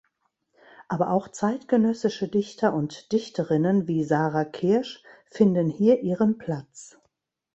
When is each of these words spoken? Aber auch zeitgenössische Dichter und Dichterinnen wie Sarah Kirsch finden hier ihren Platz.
Aber 0.87 1.11
auch 1.11 1.27
zeitgenössische 1.27 2.27
Dichter 2.27 2.73
und 2.73 3.11
Dichterinnen 3.11 3.87
wie 3.87 4.03
Sarah 4.03 4.45
Kirsch 4.45 5.03
finden 5.27 5.69
hier 5.69 5.99
ihren 6.01 6.39
Platz. 6.39 6.97